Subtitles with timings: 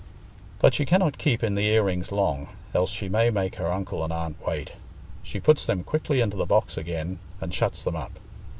[0.57, 4.03] But she cannot keep in the ear rings long, else she may make her uncle
[4.03, 4.73] and aunt wait.
[5.21, 8.17] She puts them quickly into the box again and shuts them up.